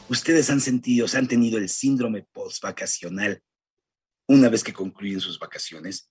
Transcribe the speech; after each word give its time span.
Ustedes 0.07 0.49
han 0.49 0.61
sentido, 0.61 1.09
se 1.09 1.17
han 1.17 1.27
tenido 1.27 1.57
el 1.57 1.67
síndrome 1.67 2.25
post-vacacional 2.31 3.43
una 4.27 4.47
vez 4.47 4.63
que 4.63 4.71
concluyen 4.71 5.19
sus 5.19 5.39
vacaciones. 5.39 6.09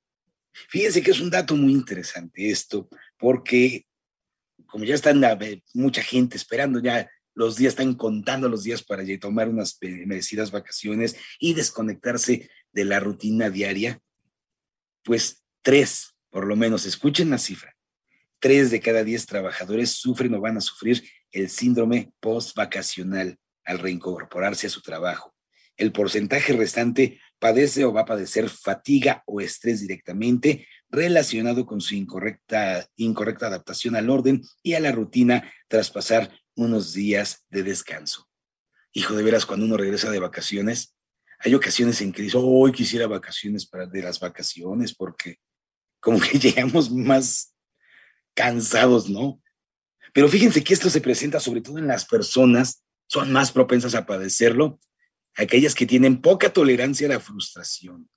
Fíjense 0.68 1.02
que 1.02 1.12
es 1.12 1.20
un 1.20 1.30
dato 1.30 1.56
muy 1.56 1.72
interesante 1.72 2.50
esto, 2.50 2.91
porque 3.16 3.86
como 4.66 4.84
ya 4.84 4.94
están 4.94 5.22
mucha 5.72 6.02
gente 6.02 6.36
esperando, 6.36 6.80
ya 6.80 7.10
los 7.33 7.56
días 7.56 7.72
están 7.72 7.94
contando 7.94 8.50
los 8.50 8.62
días 8.62 8.83
para 8.83 9.05
tomar 9.19 9.48
unas 9.48 9.78
merecidas 9.80 10.50
vacaciones 10.50 11.16
y 11.38 11.55
desconectarse 11.55 12.50
de 12.72 12.84
la 12.84 13.00
rutina 13.00 13.48
diaria, 13.48 14.02
pues 15.02 15.42
tres, 15.62 16.11
por 16.32 16.46
lo 16.46 16.56
menos, 16.56 16.86
escuchen 16.86 17.28
la 17.28 17.36
cifra, 17.36 17.77
tres 18.41 18.70
de 18.70 18.80
cada 18.80 19.05
diez 19.05 19.27
trabajadores 19.27 19.91
sufren 19.91 20.34
o 20.34 20.41
van 20.41 20.56
a 20.56 20.62
sufrir 20.62 21.05
el 21.30 21.50
síndrome 21.50 22.12
post-vacacional 22.20 23.38
al 23.64 23.78
reincorporarse 23.78 24.66
a 24.66 24.70
su 24.70 24.80
trabajo. 24.80 25.34
El 25.77 25.92
porcentaje 25.92 26.55
restante 26.55 27.20
padece 27.38 27.84
o 27.84 27.92
va 27.92 28.03
a 28.03 28.06
padecer 28.06 28.48
fatiga 28.48 29.22
o 29.27 29.42
estrés 29.42 29.80
directamente 29.80 30.66
relacionado 30.88 31.66
con 31.66 31.83
su 31.83 31.94
incorrecta, 31.94 32.86
incorrecta 32.97 33.48
adaptación 33.48 33.94
al 33.94 34.08
orden 34.08 34.42
y 34.62 34.72
a 34.72 34.80
la 34.80 34.91
rutina 34.91 35.53
tras 35.69 35.91
pasar 35.91 36.30
unos 36.55 36.94
días 36.94 37.44
de 37.50 37.62
descanso. 37.62 38.27
Hijo, 38.92 39.14
de 39.14 39.22
veras, 39.22 39.44
cuando 39.44 39.66
uno 39.66 39.77
regresa 39.77 40.10
de 40.10 40.19
vacaciones, 40.19 40.97
hay 41.38 41.55
ocasiones 41.55 42.00
en 42.00 42.12
que 42.12 42.22
dice, 42.22 42.38
hoy 42.41 42.72
quisiera 42.72 43.06
vacaciones 43.06 43.66
para 43.66 43.86
de 43.86 44.03
las 44.03 44.19
vacaciones, 44.19 44.94
porque 44.94 45.38
como 46.03 46.20
que 46.20 46.39
llegamos 46.39 46.91
más 46.91 47.55
cansados, 48.34 49.08
¿no? 49.08 49.41
Pero 50.12 50.28
fíjense 50.28 50.62
que 50.62 50.75
esto 50.75 50.91
se 50.91 51.00
presenta 51.00 51.41
sobre 51.41 51.62
todo 51.62 51.78
en 51.78 51.86
las 51.86 52.05
personas, 52.05 52.84
son 53.06 53.33
más 53.33 53.53
propensas 53.53 53.94
a 53.94 54.05
padecerlo 54.05 54.78
aquellas 55.34 55.75
que 55.75 55.86
tienen 55.86 56.20
poca 56.20 56.53
tolerancia 56.53 57.06
a 57.06 57.11
la 57.11 57.20
frustración, 57.20 58.11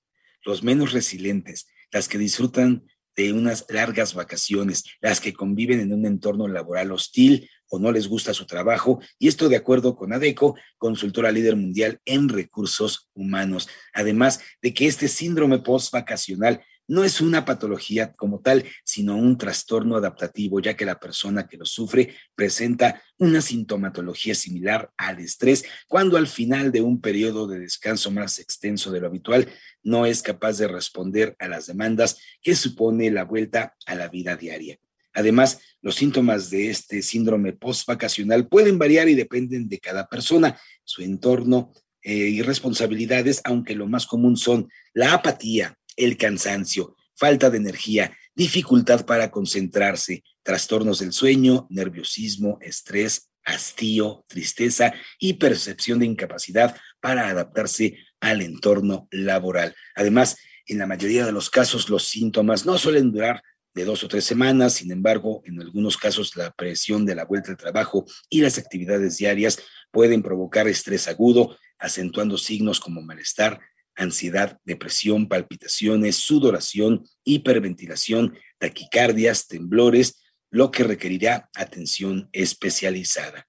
los 0.44 0.64
menos 0.64 0.92
resilientes, 0.92 1.68
las 1.92 2.10
que 2.10 2.18
disfrutan 2.18 2.86
de 3.16 3.32
unas 3.32 3.66
largas 3.70 4.14
vacaciones, 4.14 4.84
las 5.00 5.22
que 5.22 5.34
conviven 5.34 5.80
en 5.80 5.94
un 5.94 6.06
entorno 6.06 6.50
laboral 6.50 6.92
hostil 6.92 7.50
o 7.70 7.80
no 7.80 7.92
les 7.92 8.08
gusta 8.08 8.34
su 8.34 8.46
trabajo, 8.46 9.00
y 9.18 9.30
esto 9.30 9.48
de 9.48 9.56
acuerdo 9.56 9.96
con 9.96 10.12
ADECO, 10.12 10.56
consultora 10.78 11.32
líder 11.32 11.56
mundial 11.56 12.02
en 12.04 12.28
recursos 12.28 13.10
humanos. 13.14 13.70
Además 13.94 14.42
de 14.62 14.74
que 14.74 14.88
este 14.88 15.08
síndrome 15.08 15.60
post-vacacional 15.60 16.62
no 16.88 17.04
es 17.04 17.22
una 17.22 17.46
patología 17.46 18.14
como 18.14 18.40
tal, 18.40 18.66
sino 18.84 19.18
un 19.18 19.38
trastorno 19.38 19.96
adaptativo, 19.96 20.60
ya 20.60 20.76
que 20.76 20.86
la 20.86 21.00
persona 21.00 21.48
que 21.48 21.58
lo 21.58 21.66
sufre 21.66 22.16
presenta 22.36 23.02
una 23.18 23.42
sintomatología 23.42 24.36
similar 24.36 24.92
al 24.98 25.20
estrés 25.20 25.66
cuando 25.88 26.18
al 26.18 26.28
final 26.28 26.72
de 26.72 26.82
un 26.82 27.02
periodo 27.02 27.48
de 27.48 27.60
descanso 27.60 28.12
más 28.12 28.40
extenso 28.40 28.92
de 28.92 29.02
lo 29.02 29.08
habitual 29.08 29.48
no 29.84 30.06
es 30.06 30.22
capaz 30.22 30.58
de 30.58 30.68
responder 30.68 31.36
a 31.40 31.48
las 31.48 31.68
demandas 31.68 32.18
que 32.42 32.56
supone 32.56 33.10
la 33.12 33.24
vuelta 33.24 33.76
a 33.86 33.96
la 33.96 34.08
vida 34.08 34.36
diaria. 34.36 34.78
Además, 35.14 35.60
los 35.82 35.96
síntomas 35.96 36.50
de 36.50 36.70
este 36.70 37.02
síndrome 37.02 37.54
postvacacional 37.54 38.48
pueden 38.48 38.78
variar 38.78 39.08
y 39.08 39.16
dependen 39.16 39.70
de 39.70 39.80
cada 39.80 40.08
persona, 40.08 40.60
su 40.84 41.02
entorno 41.04 41.72
eh, 42.02 42.14
y 42.14 42.42
responsabilidades, 42.42 43.42
aunque 43.46 43.76
lo 43.76 43.88
más 43.88 44.06
común 44.06 44.36
son 44.36 44.70
la 44.94 45.14
apatía, 45.14 45.78
el 45.96 46.18
cansancio, 46.18 46.96
falta 47.16 47.50
de 47.50 47.58
energía, 47.58 48.18
dificultad 48.36 49.06
para 49.06 49.32
concentrarse, 49.32 50.24
trastornos 50.44 51.00
del 51.00 51.14
sueño, 51.14 51.68
nerviosismo, 51.70 52.58
estrés, 52.62 53.30
hastío, 53.46 54.26
tristeza 54.28 54.94
y 55.20 55.34
percepción 55.34 56.00
de 56.00 56.06
incapacidad 56.06 56.76
para 57.00 57.30
adaptarse 57.30 57.98
al 58.20 58.42
entorno 58.42 59.08
laboral. 59.12 59.76
Además, 59.96 60.38
en 60.68 60.80
la 60.80 60.88
mayoría 60.88 61.26
de 61.26 61.32
los 61.32 61.50
casos 61.50 61.90
los 61.90 62.08
síntomas 62.08 62.66
no 62.66 62.78
suelen 62.78 63.12
durar 63.12 63.44
de 63.76 63.86
dos 63.86 64.04
o 64.04 64.08
tres 64.08 64.24
semanas, 64.24 64.76
sin 64.76 64.92
embargo, 64.92 65.42
en 65.46 65.62
algunos 65.62 65.98
casos 65.98 66.36
la 66.36 66.52
presión 66.52 67.06
de 67.06 67.14
la 67.14 67.26
vuelta 67.26 67.52
al 67.52 67.58
trabajo 67.58 68.06
y 68.30 68.42
las 68.42 68.58
actividades 68.58 69.18
diarias 69.18 69.60
pueden 69.92 70.24
provocar 70.24 70.68
estrés 70.68 71.08
agudo, 71.08 71.58
acentuando 71.78 72.38
signos 72.38 72.80
como 72.80 73.02
malestar, 73.02 73.60
ansiedad, 73.96 74.60
depresión, 74.64 75.28
palpitaciones, 75.28 76.18
sudoración, 76.18 77.08
hiperventilación, 77.24 78.38
taquicardias, 78.58 79.48
temblores, 79.48 80.24
lo 80.50 80.72
que 80.72 80.84
requerirá 80.84 81.50
atención 81.56 82.30
especializada. 82.32 83.48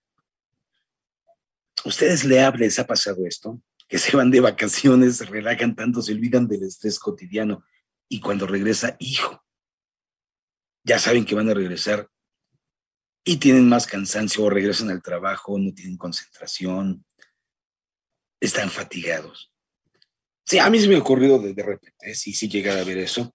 ¿Ustedes 1.84 2.24
le 2.24 2.50
les 2.52 2.78
ha 2.78 2.86
pasado 2.86 3.26
esto? 3.26 3.60
Que 3.88 3.98
se 3.98 4.16
van 4.16 4.30
de 4.30 4.40
vacaciones, 4.40 5.18
se 5.18 5.24
relajan 5.24 5.76
tanto, 5.76 6.02
se 6.02 6.12
olvidan 6.12 6.48
del 6.48 6.64
estrés 6.64 6.98
cotidiano 6.98 7.64
y 8.08 8.20
cuando 8.20 8.46
regresa, 8.46 8.96
hijo, 8.98 9.44
ya 10.84 10.98
saben 10.98 11.24
que 11.24 11.34
van 11.34 11.50
a 11.50 11.54
regresar 11.54 12.08
y 13.24 13.38
tienen 13.38 13.68
más 13.68 13.86
cansancio 13.86 14.44
o 14.44 14.50
regresan 14.50 14.90
al 14.90 15.02
trabajo, 15.02 15.58
no 15.58 15.72
tienen 15.74 15.96
concentración, 15.96 17.04
están 18.40 18.70
fatigados. 18.70 19.52
Sí, 20.46 20.60
a 20.60 20.70
mí 20.70 20.78
se 20.78 20.86
me 20.86 20.94
ha 20.94 21.00
ocurrido 21.00 21.40
de, 21.40 21.60
repente, 21.60 22.14
sí, 22.14 22.32
sí 22.32 22.48
llega 22.48 22.78
a 22.78 22.84
ver 22.84 22.98
eso. 22.98 23.34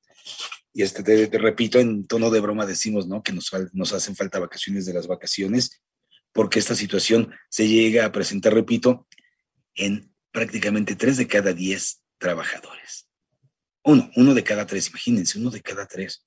Y 0.74 0.84
este, 0.84 1.04
te, 1.04 1.38
repito, 1.38 1.78
en 1.78 2.08
tono 2.08 2.30
de 2.30 2.40
broma 2.40 2.66
decimos, 2.66 3.06
¿no? 3.06 3.22
Que 3.22 3.34
nos, 3.34 3.52
nos 3.74 3.92
hacen 3.92 4.16
falta 4.16 4.40
vacaciones 4.40 4.86
de 4.86 4.94
las 4.94 5.08
vacaciones, 5.08 5.82
porque 6.32 6.60
esta 6.60 6.74
situación 6.74 7.34
se 7.50 7.68
llega 7.68 8.06
a 8.06 8.14
presentar, 8.14 8.54
repito, 8.54 9.08
en 9.76 10.14
prácticamente 10.32 10.96
tres 10.96 11.18
de 11.18 11.28
cada 11.28 11.52
diez 11.52 12.02
trabajadores. 12.18 13.10
Uno, 13.84 14.10
uno 14.16 14.34
de 14.34 14.46
cada 14.46 14.66
tres, 14.66 14.88
imagínense, 14.88 15.38
uno 15.38 15.50
de 15.50 15.62
cada 15.62 15.86
tres. 15.88 16.26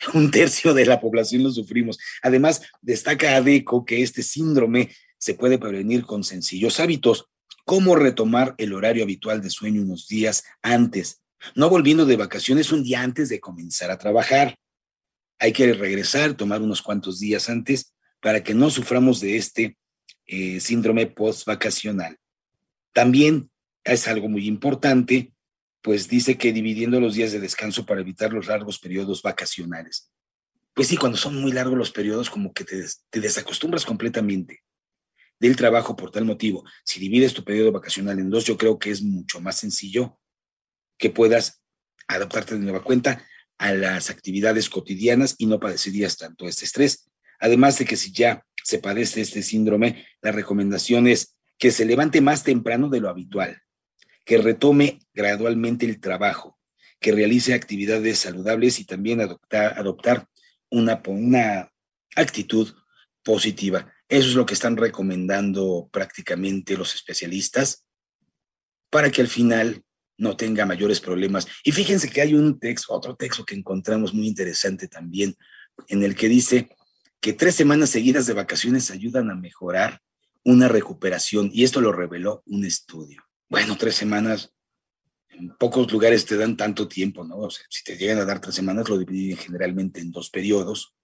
Un 0.14 0.32
tercio 0.32 0.74
de 0.74 0.86
la 0.86 1.00
población 1.00 1.44
lo 1.44 1.52
sufrimos. 1.52 1.96
Además, 2.22 2.62
destaca 2.82 3.36
ADECO 3.36 3.84
que 3.84 4.02
este 4.02 4.24
síndrome 4.24 4.90
se 5.16 5.34
puede 5.34 5.58
prevenir 5.58 6.04
con 6.04 6.24
sencillos 6.24 6.80
hábitos 6.80 7.30
cómo 7.64 7.96
retomar 7.96 8.54
el 8.58 8.72
horario 8.72 9.04
habitual 9.04 9.40
de 9.40 9.50
sueño 9.50 9.82
unos 9.82 10.06
días 10.06 10.44
antes, 10.62 11.22
no 11.54 11.68
volviendo 11.68 12.06
de 12.06 12.16
vacaciones 12.16 12.72
un 12.72 12.84
día 12.84 13.02
antes 13.02 13.28
de 13.28 13.40
comenzar 13.40 13.90
a 13.90 13.98
trabajar. 13.98 14.56
Hay 15.38 15.52
que 15.52 15.72
regresar, 15.72 16.34
tomar 16.34 16.62
unos 16.62 16.82
cuantos 16.82 17.18
días 17.20 17.48
antes 17.48 17.92
para 18.20 18.42
que 18.42 18.54
no 18.54 18.70
suframos 18.70 19.20
de 19.20 19.36
este 19.36 19.76
eh, 20.26 20.60
síndrome 20.60 21.06
post-vacacional. 21.06 22.18
También 22.92 23.50
es 23.82 24.08
algo 24.08 24.28
muy 24.28 24.46
importante, 24.46 25.32
pues 25.82 26.08
dice 26.08 26.38
que 26.38 26.52
dividiendo 26.52 27.00
los 27.00 27.14
días 27.14 27.32
de 27.32 27.40
descanso 27.40 27.84
para 27.84 28.00
evitar 28.00 28.32
los 28.32 28.46
largos 28.46 28.78
periodos 28.78 29.20
vacacionales. 29.20 30.10
Pues 30.72 30.88
sí, 30.88 30.96
cuando 30.96 31.18
son 31.18 31.40
muy 31.40 31.52
largos 31.52 31.76
los 31.76 31.90
periodos, 31.90 32.30
como 32.30 32.52
que 32.52 32.64
te, 32.64 32.82
te 33.10 33.20
desacostumbras 33.20 33.84
completamente 33.84 34.62
del 35.38 35.56
trabajo 35.56 35.96
por 35.96 36.10
tal 36.10 36.24
motivo. 36.24 36.64
Si 36.84 37.00
divides 37.00 37.34
tu 37.34 37.44
periodo 37.44 37.72
vacacional 37.72 38.18
en 38.18 38.30
dos, 38.30 38.44
yo 38.44 38.56
creo 38.56 38.78
que 38.78 38.90
es 38.90 39.02
mucho 39.02 39.40
más 39.40 39.58
sencillo 39.58 40.18
que 40.98 41.10
puedas 41.10 41.62
adaptarte 42.06 42.54
de 42.54 42.60
nueva 42.60 42.82
cuenta 42.82 43.24
a 43.58 43.72
las 43.72 44.10
actividades 44.10 44.68
cotidianas 44.68 45.36
y 45.38 45.46
no 45.46 45.60
padecerías 45.60 46.16
tanto 46.16 46.46
este 46.48 46.64
estrés. 46.64 47.10
Además 47.38 47.78
de 47.78 47.84
que 47.84 47.96
si 47.96 48.12
ya 48.12 48.44
se 48.62 48.78
padece 48.78 49.20
este 49.20 49.42
síndrome, 49.42 50.06
la 50.22 50.32
recomendación 50.32 51.06
es 51.06 51.36
que 51.58 51.70
se 51.70 51.84
levante 51.84 52.20
más 52.20 52.42
temprano 52.42 52.88
de 52.88 53.00
lo 53.00 53.08
habitual, 53.08 53.62
que 54.24 54.38
retome 54.38 55.00
gradualmente 55.12 55.86
el 55.86 56.00
trabajo, 56.00 56.58
que 57.00 57.12
realice 57.12 57.54
actividades 57.54 58.18
saludables 58.18 58.80
y 58.80 58.84
también 58.84 59.20
adoptar, 59.20 59.78
adoptar 59.78 60.26
una, 60.70 61.02
una 61.06 61.72
actitud 62.16 62.74
positiva. 63.22 63.93
Eso 64.08 64.28
es 64.28 64.34
lo 64.34 64.46
que 64.46 64.54
están 64.54 64.76
recomendando 64.76 65.88
prácticamente 65.90 66.76
los 66.76 66.94
especialistas 66.94 67.86
para 68.90 69.10
que 69.10 69.22
al 69.22 69.28
final 69.28 69.82
no 70.16 70.36
tenga 70.36 70.66
mayores 70.66 71.00
problemas. 71.00 71.46
Y 71.64 71.72
fíjense 71.72 72.10
que 72.10 72.20
hay 72.20 72.34
un 72.34 72.58
texto, 72.58 72.92
otro 72.92 73.16
texto 73.16 73.44
que 73.44 73.54
encontramos 73.54 74.14
muy 74.14 74.26
interesante 74.26 74.88
también, 74.88 75.34
en 75.88 76.02
el 76.04 76.14
que 76.14 76.28
dice 76.28 76.68
que 77.20 77.32
tres 77.32 77.54
semanas 77.54 77.90
seguidas 77.90 78.26
de 78.26 78.34
vacaciones 78.34 78.90
ayudan 78.90 79.30
a 79.30 79.34
mejorar 79.34 80.00
una 80.44 80.68
recuperación, 80.68 81.50
y 81.52 81.64
esto 81.64 81.80
lo 81.80 81.90
reveló 81.90 82.42
un 82.46 82.66
estudio. 82.66 83.22
Bueno, 83.48 83.76
tres 83.78 83.94
semanas, 83.94 84.52
en 85.30 85.48
pocos 85.56 85.90
lugares 85.90 86.26
te 86.26 86.36
dan 86.36 86.56
tanto 86.56 86.86
tiempo, 86.86 87.24
¿no? 87.24 87.38
O 87.38 87.50
si 87.50 87.82
te 87.82 87.96
llegan 87.96 88.18
a 88.18 88.26
dar 88.26 88.40
tres 88.40 88.54
semanas, 88.54 88.88
lo 88.88 88.98
dividen 88.98 89.38
generalmente 89.38 90.00
en 90.00 90.12
dos 90.12 90.28
periodos, 90.28 90.94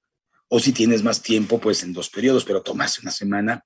o 0.52 0.58
si 0.58 0.72
tienes 0.72 1.02
más 1.04 1.22
tiempo, 1.22 1.60
pues 1.60 1.82
en 1.84 1.92
dos 1.92 2.10
periodos, 2.10 2.44
pero 2.44 2.62
tomarse 2.62 3.00
una 3.00 3.12
semana 3.12 3.64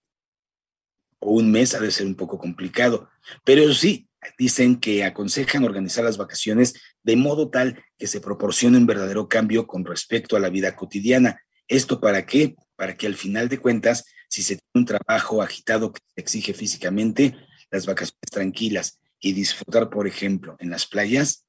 o 1.19 1.32
un 1.32 1.50
mes 1.50 1.75
ha 1.75 1.81
de 1.81 1.90
ser 1.90 2.06
un 2.06 2.14
poco 2.14 2.38
complicado. 2.38 3.08
Pero 3.42 3.72
sí, 3.72 4.06
dicen 4.38 4.78
que 4.78 5.02
aconsejan 5.02 5.64
organizar 5.64 6.04
las 6.04 6.19
vacaciones 6.19 6.75
de 7.02 7.16
modo 7.16 7.48
tal 7.48 7.82
que 7.96 8.06
se 8.06 8.20
proporcione 8.20 8.76
un 8.76 8.86
verdadero 8.86 9.28
cambio 9.28 9.66
con 9.66 9.86
respecto 9.86 10.36
a 10.36 10.40
la 10.40 10.50
vida 10.50 10.76
cotidiana. 10.76 11.40
¿Esto 11.69 12.00
para 12.00 12.26
qué? 12.26 12.54
Para 12.76 12.96
que 12.96 13.06
al 13.06 13.14
final 13.14 13.48
de 13.48 13.58
cuentas, 13.58 14.04
si 14.28 14.42
se 14.42 14.56
tiene 14.56 14.70
un 14.75 14.84
trabajo 14.84 15.40
agitado 15.40 15.90
que 15.90 16.00
se 16.14 16.20
exige 16.20 16.52
físicamente, 16.52 17.34
las 17.70 17.86
vacaciones 17.86 18.31
tranquilas 18.31 19.00
y 19.19 19.32
disfrutar, 19.32 19.88
por 19.88 20.06
ejemplo, 20.06 20.54
en 20.58 20.69
las 20.69 20.86
playas, 20.86 21.46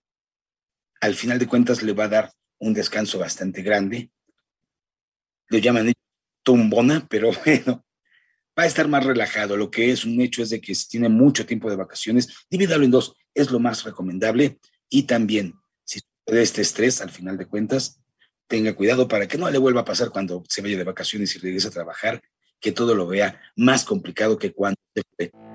al 1.02 1.16
final 1.16 1.40
de 1.40 1.48
cuentas 1.48 1.84
le 1.84 1.92
va 1.92 2.06
a 2.06 2.10
dar 2.10 2.32
un 2.58 2.74
descanso 2.74 3.20
bastante 3.20 3.62
grande. 3.62 4.12
Lo 5.48 5.58
llaman 5.58 5.94
tumbona, 6.44 7.06
pero 7.10 7.32
bueno, 7.46 7.86
va 8.58 8.64
a 8.64 8.68
estar 8.68 8.88
más 8.88 9.04
relajado. 9.04 9.58
Lo 9.58 9.70
que 9.70 9.92
es 9.92 10.06
un 10.06 10.22
hecho 10.22 10.42
es 10.42 10.50
de 10.50 10.62
que 10.62 10.76
si 10.76 10.88
tiene 10.88 11.10
mucho 11.10 11.46
tiempo 11.46 11.70
de 11.70 11.76
vacaciones, 11.76 12.30
divídalo 12.50 12.86
en 12.86 12.92
dos, 12.92 13.16
es 13.34 13.52
lo 13.52 13.60
más 13.60 13.84
recomendable. 13.84 14.60
Y 14.90 15.04
también, 15.04 15.56
si 15.84 16.00
de 16.26 16.42
este 16.42 16.62
estrés, 16.62 17.02
al 17.02 17.10
final 17.10 17.38
de 17.38 17.48
cuentas, 17.48 18.02
tenga 18.48 18.74
cuidado 18.74 19.08
para 19.08 19.28
que 19.28 19.38
no 19.38 19.50
le 19.50 19.58
vuelva 19.58 19.82
a 19.82 19.86
pasar 19.86 20.10
cuando 20.10 20.44
se 20.48 20.62
vaya 20.62 20.78
de 20.78 20.84
vacaciones 20.84 21.36
y 21.36 21.40
regrese 21.40 21.68
a 21.68 21.72
trabajar, 21.72 22.22
que 22.60 22.72
todo 22.72 22.96
lo 22.96 23.08
vea 23.08 23.42
más 23.56 23.84
complicado 23.84 24.38
que 24.38 24.54
cuando 24.54 24.80
se 24.94 25.02
fue. 25.16 25.55